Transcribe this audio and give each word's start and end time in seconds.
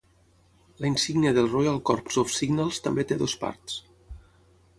La 0.85 0.89
insígnia 0.91 1.33
del 1.39 1.49
Royal 1.51 1.77
Corps 1.91 2.17
Of 2.23 2.33
Signals 2.39 2.81
també 2.89 3.07
té 3.13 3.19
dues 3.21 3.37
parts. 3.45 3.79